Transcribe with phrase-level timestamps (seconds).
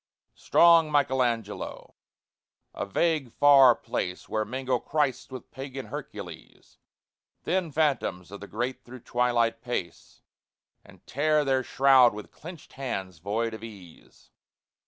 [0.33, 1.93] Strong MICHELANGELO,
[2.73, 6.79] a vague far place Where mingle Christs with pagan Hercules;
[7.43, 10.23] Thin phantoms of the great through twilight pace,
[10.83, 14.31] And tear their shroud with clenched hands void of ease.